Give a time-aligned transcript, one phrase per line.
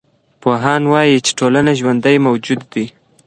[0.41, 2.85] پوهان وايي چي ټولنه ژوندی موجود دی.